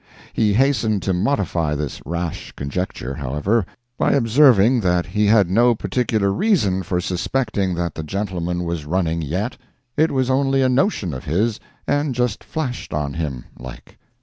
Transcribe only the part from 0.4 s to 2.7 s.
hastened to modify this rash